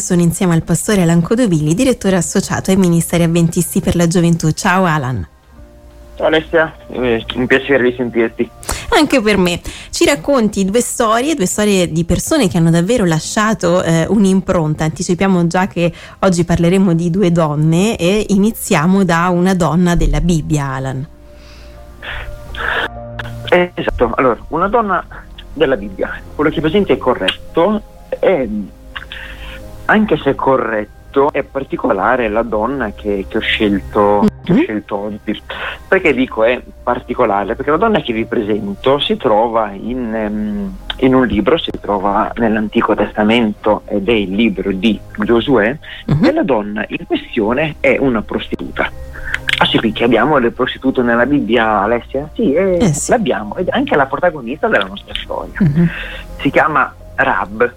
[0.00, 4.50] Sono insieme al pastore Alan Codovili, direttore associato ai Ministeri Avventisti per la Gioventù.
[4.50, 5.28] Ciao Alan.
[6.16, 8.50] Ciao Alessia, un piacere di sentirti.
[8.96, 9.60] Anche per me.
[9.90, 14.84] Ci racconti due storie, due storie di persone che hanno davvero lasciato eh, un'impronta.
[14.84, 20.64] Anticipiamo già che oggi parleremo di due donne e iniziamo da una donna della Bibbia,
[20.66, 21.06] Alan.
[23.74, 25.04] Esatto, allora, una donna
[25.52, 27.82] della Bibbia, quello che presenti è corretto
[28.18, 28.48] e
[29.90, 34.62] anche se corretto è particolare la donna che, che, ho, scelto, che ho mm-hmm.
[34.62, 35.42] scelto oggi.
[35.88, 37.56] Perché dico è particolare?
[37.56, 42.30] Perché la donna che vi presento si trova in, um, in un libro, si trova
[42.36, 45.76] nell'Antico Testamento ed è il libro di Giosuè
[46.06, 46.24] uh-huh.
[46.24, 48.88] e la donna in questione è una prostituta.
[49.58, 52.30] Ah sì, perché abbiamo le prostitute nella Bibbia, Alessia?
[52.34, 53.10] Sì, eh sì.
[53.10, 55.52] l'abbiamo, ed è anche la protagonista della nostra storia.
[55.58, 55.88] Uh-huh.
[56.38, 57.70] Si chiama Rab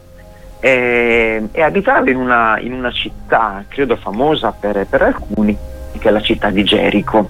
[0.64, 5.58] e, e abitava in una, in una, città, credo famosa per, per alcuni,
[6.00, 7.30] che è la città di Gerico.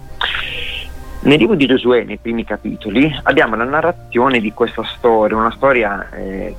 [1.21, 6.11] Nel libro di Giosuè, nei primi capitoli, abbiamo la narrazione di questa storia, una storia
[6.11, 6.55] eh,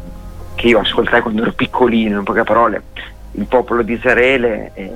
[0.56, 2.82] che io ascoltai quando ero piccolino, in poche parole.
[3.32, 4.90] Il popolo di Israele eh,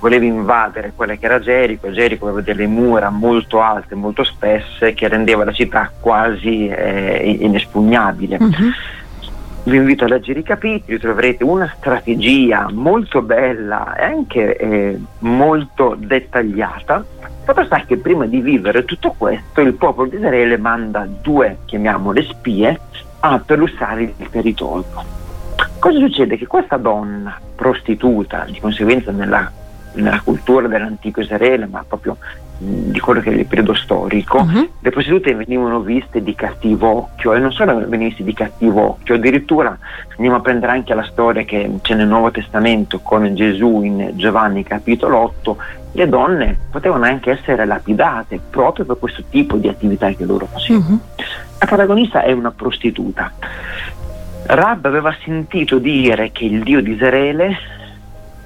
[0.00, 5.08] voleva invadere quella che era Gerico, Gerico aveva delle mura molto alte, molto spesse, che
[5.08, 8.36] rendeva la città quasi eh, inespugnabile.
[8.38, 8.72] Uh-huh
[9.66, 15.96] vi invito a leggere i capitoli, troverete una strategia molto bella e anche eh, molto
[15.98, 17.04] dettagliata.
[17.42, 22.22] Fatto sta che prima di vivere tutto questo il popolo di Israele manda due, chiamiamole
[22.22, 22.78] spie,
[23.20, 24.84] a perlustrare il territorio.
[25.80, 26.36] Cosa succede?
[26.36, 29.50] Che questa donna prostituta, di conseguenza nella,
[29.94, 32.16] nella cultura dell'antico Israele, ma proprio
[32.58, 34.68] di quello che è il periodo storico, uh-huh.
[34.80, 39.14] le prostitute venivano viste di cattivo occhio e non solo venivano viste di cattivo occhio,
[39.14, 39.76] addirittura
[40.10, 44.62] andiamo a prendere anche la storia che c'è nel Nuovo Testamento con Gesù in Giovanni
[44.62, 45.56] capitolo 8,
[45.92, 50.86] le donne potevano anche essere lapidate proprio per questo tipo di attività che loro facevano.
[50.88, 51.00] Uh-huh.
[51.58, 53.32] La protagonista è una prostituta.
[54.46, 57.56] Rab aveva sentito dire che il Dio di Israele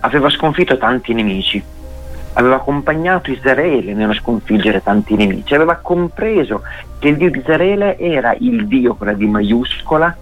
[0.01, 1.63] aveva sconfitto tanti nemici
[2.41, 6.63] aveva accompagnato Israele nello sconfiggere tanti nemici, aveva compreso
[6.99, 10.17] che il Dio di Israele era il Dio con la D maiuscola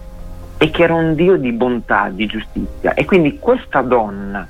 [0.57, 2.93] e che era un Dio di bontà, di giustizia.
[2.93, 4.45] E quindi questa donna,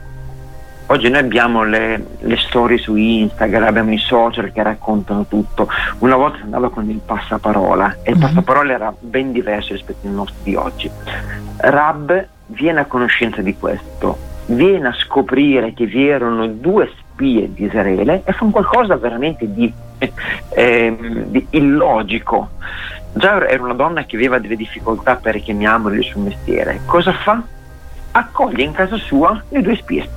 [0.88, 5.70] oggi noi abbiamo le, le storie su Instagram, abbiamo i social che raccontano tutto,
[6.00, 8.28] una volta andava con il passaparola e il mm-hmm.
[8.28, 10.90] passaparola era ben diverso rispetto ai nostri di oggi.
[11.58, 17.66] Rab viene a conoscenza di questo, viene a scoprire che vi erano due spie di
[17.66, 19.72] Israele e fa un qualcosa veramente di,
[20.50, 22.52] eh, di, illogico.
[23.12, 26.82] Già era una donna che aveva delle difficoltà per richiamarlo il suo mestiere.
[26.86, 27.42] Cosa fa?
[28.12, 30.08] Accoglie in casa sua le due spie.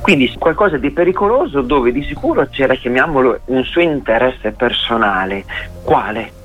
[0.00, 5.44] Quindi qualcosa di pericoloso dove di sicuro c'era, chiamiamolo, un suo interesse personale.
[5.84, 6.40] Quale?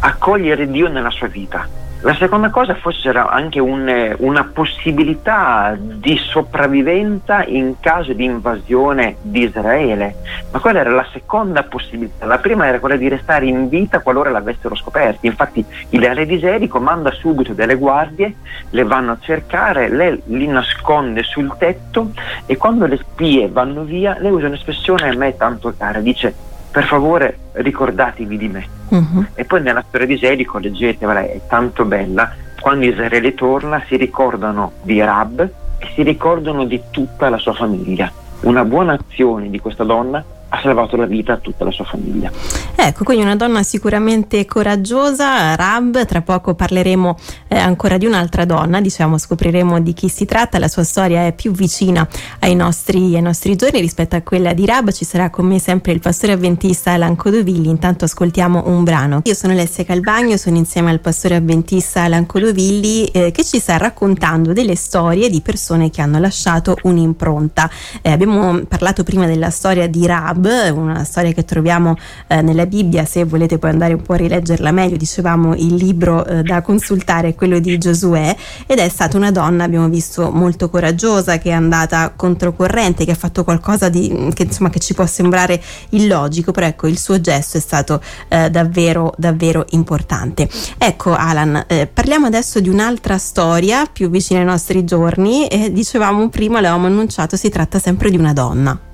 [0.00, 6.16] Accogliere Dio nella sua vita la seconda cosa forse era anche un, una possibilità di
[6.16, 10.16] sopravvivenza in caso di invasione di Israele,
[10.50, 12.26] ma quella era la seconda possibilità.
[12.26, 15.26] La prima era quella di restare in vita qualora l'avessero scoperti.
[15.26, 18.34] Infatti il re di Gerico manda subito delle guardie,
[18.70, 22.10] le vanno a cercare, lei li nasconde sul tetto
[22.46, 26.84] e quando le spie vanno via, lei usa un'espressione a me tanto cara, dice per
[26.84, 28.66] favore ricordatevi di me.
[28.88, 29.26] Uh-huh.
[29.34, 34.72] E poi nella storia di Gerico, leggetevela, è tanto bella, quando Israele torna si ricordano
[34.82, 35.40] di Rab
[35.78, 38.10] e si ricordano di tutta la sua famiglia.
[38.40, 40.24] Una buona azione di questa donna
[40.54, 42.30] ha salvato la vita a tutta la sua famiglia.
[42.74, 47.16] Ecco, quindi una donna sicuramente coraggiosa, Rab, tra poco parleremo
[47.48, 51.32] eh, ancora di un'altra donna, diciamo scopriremo di chi si tratta, la sua storia è
[51.32, 52.06] più vicina
[52.40, 55.92] ai nostri, ai nostri giorni rispetto a quella di Rab, ci sarà con me sempre
[55.92, 59.22] il pastore avventista Alan Codovigli, intanto ascoltiamo un brano.
[59.24, 63.78] Io sono Alessia Calvagno, sono insieme al pastore avventista Alan Codovigli eh, che ci sta
[63.78, 67.70] raccontando delle storie di persone che hanno lasciato un'impronta.
[68.02, 71.96] Eh, abbiamo parlato prima della storia di Rab, Rahab, una storia che troviamo
[72.26, 76.24] eh, nella Bibbia, se volete poi andare un po' a rileggerla meglio, dicevamo il libro
[76.26, 78.34] eh, da consultare è quello di Giosuè
[78.66, 83.16] ed è stata una donna, abbiamo visto, molto coraggiosa, che è andata controcorrente, che ha
[83.16, 87.56] fatto qualcosa di, che, insomma, che ci può sembrare illogico, però ecco il suo gesto
[87.56, 90.48] è stato eh, davvero, davvero importante.
[90.78, 96.60] Ecco Alan, eh, parliamo adesso di un'altra storia più vicina ai nostri giorni dicevamo prima,
[96.60, 98.90] l'avevamo annunciato, si tratta sempre di una donna.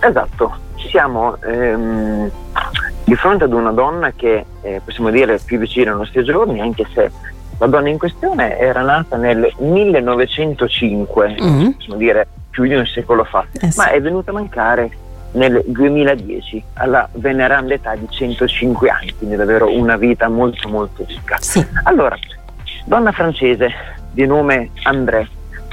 [0.00, 0.56] Esatto,
[0.88, 2.30] siamo ehm,
[3.04, 6.86] di fronte ad una donna che eh, possiamo dire più vicina ai nostri giorni, anche
[6.92, 7.10] se
[7.58, 11.70] La donna in questione era nata nel 1905, mm.
[11.72, 13.78] possiamo dire più di un secolo fa, eh sì.
[13.78, 14.90] ma è venuta a mancare
[15.32, 21.36] nel 2010 alla veneranda età di 105 anni, quindi davvero una vita molto molto ricca.
[21.38, 21.64] Sì.
[21.84, 22.16] Allora,
[22.86, 23.70] donna francese
[24.10, 25.28] di nome André,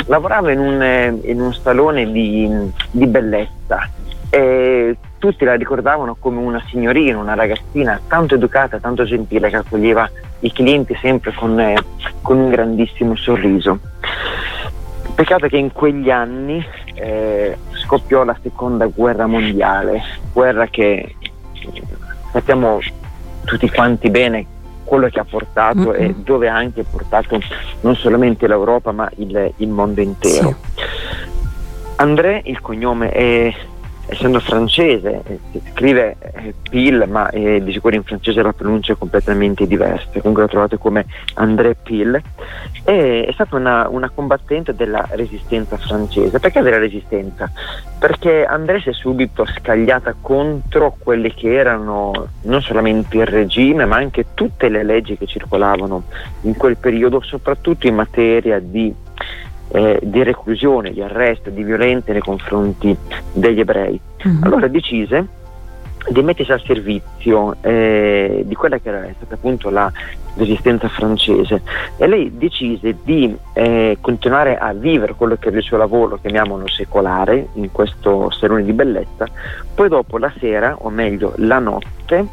[0.07, 3.89] lavorava in un, eh, in un salone di, di bellezza
[4.29, 10.09] e tutti la ricordavano come una signorina, una ragazzina tanto educata, tanto gentile che accoglieva
[10.41, 11.75] i clienti sempre con, eh,
[12.21, 13.79] con un grandissimo sorriso.
[15.15, 16.63] Peccato che in quegli anni
[16.93, 21.15] eh, scoppiò la seconda guerra mondiale, guerra che
[22.31, 22.79] sappiamo
[23.45, 24.45] tutti quanti bene
[24.83, 26.01] quello che ha portato mm-hmm.
[26.01, 27.39] e dove ha anche portato
[27.81, 30.55] non solamente l'Europa ma il, il mondo intero.
[30.75, 30.83] Sì.
[31.97, 33.53] André, il cognome è
[34.07, 35.39] essendo francese, eh,
[35.73, 40.43] scrive eh, Pil, ma eh, di sicuro in francese la pronuncia è completamente diversa, comunque
[40.43, 41.05] la trovate come
[41.35, 42.19] André Pil,
[42.83, 46.39] e è stata una, una, combattente della resistenza francese.
[46.39, 47.51] Perché della resistenza?
[47.99, 53.97] Perché André si è subito scagliata contro quelle che erano non solamente il regime, ma
[53.97, 56.03] anche tutte le leggi che circolavano
[56.41, 58.93] in quel periodo, soprattutto in materia di
[59.69, 62.95] eh, di reclusione, di arresto, di violenze nei confronti
[63.33, 63.99] degli ebrei.
[64.25, 64.43] Mm-hmm.
[64.43, 65.27] Allora decise
[66.09, 69.91] di mettersi al servizio eh, di quella che era stata appunto la
[70.35, 71.61] resistenza francese
[71.97, 76.67] e lei decise di eh, continuare a vivere quello che era il suo lavoro, chiamiamolo
[76.67, 79.27] secolare, in questo salone di bellezza,
[79.73, 82.25] poi dopo la sera, o meglio la notte,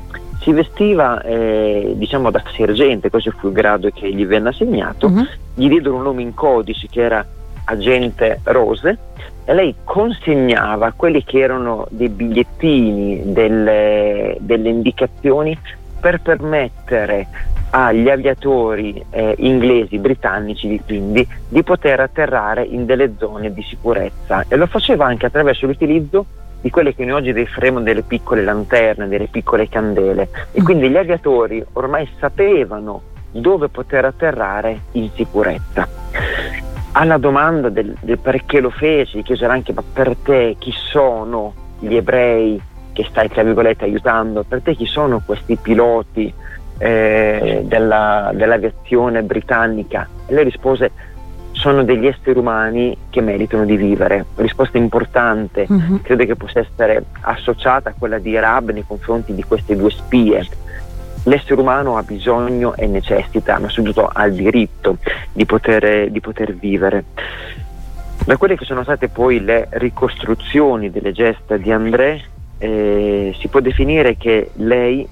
[0.44, 5.26] si vestiva eh, diciamo da sergente, questo fu il grado che gli venne assegnato, uh-huh.
[5.54, 7.26] gli diedero un nome in codice che era
[7.64, 8.98] agente Rose
[9.46, 15.58] e lei consegnava quelli che erano dei bigliettini, delle, delle indicazioni
[15.98, 17.26] per permettere
[17.70, 24.56] agli aviatori eh, inglesi, britannici quindi, di poter atterrare in delle zone di sicurezza e
[24.56, 26.26] lo faceva anche attraverso l'utilizzo
[26.64, 30.96] di quelle che noi oggi definiremo delle piccole lanterne, delle piccole candele e quindi gli
[30.96, 33.02] aviatori ormai sapevano
[33.32, 35.86] dove poter atterrare in sicurezza.
[36.92, 41.96] Alla domanda del, del perché lo feci, chiesero anche ma per te chi sono gli
[41.96, 42.58] ebrei
[42.94, 46.32] che stai tra virgolette aiutando, per te chi sono questi piloti
[46.78, 50.08] eh, della, dell'aviazione britannica?
[50.24, 50.90] E lei rispose
[51.64, 54.26] sono degli esseri umani che meritano di vivere.
[54.34, 56.02] Risposta importante, uh-huh.
[56.02, 60.46] credo che possa essere associata a quella di Rab nei confronti di queste due spie.
[61.22, 64.98] L'essere umano ha bisogno e necessita, ma soprattutto ha il diritto
[65.32, 67.04] di poter, di poter vivere.
[68.26, 72.22] Da quelle che sono state poi le ricostruzioni delle gesta di André,
[72.58, 75.08] eh, si può definire che lei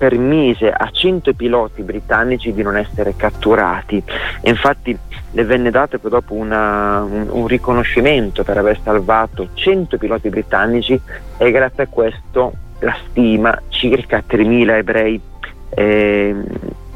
[0.00, 4.02] permise a 100 piloti britannici di non essere catturati
[4.40, 4.98] e infatti
[5.32, 10.98] le venne dato poi dopo una, un, un, riconoscimento per aver salvato 100 piloti britannici
[11.36, 15.20] e grazie a questo la stima circa 3.000 ebrei
[15.68, 16.34] eh,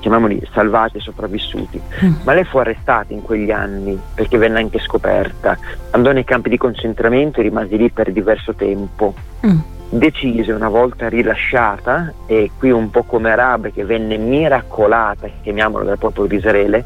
[0.00, 2.12] chiamiamoli salvati e sopravvissuti, mm.
[2.24, 5.58] ma lei fu arrestata in quegli anni perché venne anche scoperta,
[5.90, 9.14] andò nei campi di concentramento e rimase lì per diverso tempo.
[9.46, 15.84] Mm decise una volta rilasciata, e qui un po' come Rab che venne miracolata, chiamiamolo
[15.84, 16.84] dal popolo di Israele,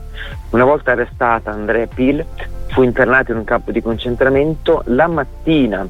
[0.50, 2.24] una volta arrestata Andrea Pil
[2.68, 5.86] fu internata in un campo di concentramento, la mattina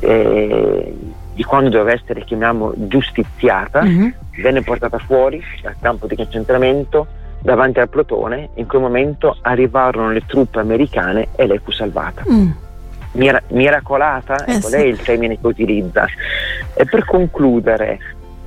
[0.00, 0.94] eh,
[1.32, 4.08] di quando doveva essere, chiamiamo, giustiziata, mm-hmm.
[4.42, 7.06] venne portata fuori dal campo di concentramento
[7.40, 12.24] davanti al plotone, in quel momento arrivarono le truppe americane e lei fu salvata.
[12.28, 12.50] Mm
[13.12, 14.76] mira- miracolata, eh ecco, sì.
[14.76, 16.06] lei è il termine che utilizza.
[16.74, 17.98] E per concludere,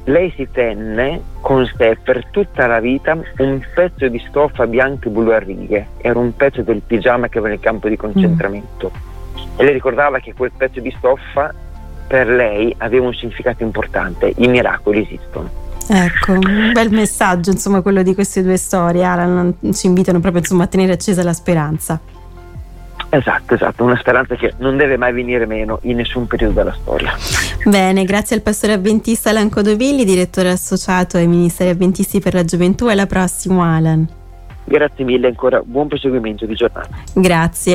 [0.06, 5.12] lei si tenne con sé per tutta la vita un pezzo di stoffa bianco e
[5.12, 8.92] blu a righe, era un pezzo del pigiama che aveva nel campo di concentramento.
[8.94, 9.60] Mm.
[9.60, 11.54] E lei ricordava che quel pezzo di stoffa
[12.08, 15.50] per lei aveva un significato importante, i miracoli esistono.
[15.88, 20.64] Ecco, un bel messaggio insomma quello di queste due storie, Alan, ci invitano proprio insomma,
[20.64, 22.00] a tenere accesa la speranza.
[23.14, 27.12] Esatto, esatto, una speranza che non deve mai venire meno in nessun periodo della storia.
[27.66, 32.88] Bene, grazie al pastore avventista Alan Codovilli, direttore associato ai Ministeri Avventisti per la Gioventù.
[32.88, 34.08] Alla prossima, Alan.
[34.64, 36.88] Grazie mille ancora, buon proseguimento di giornata.
[37.14, 37.70] Grazie.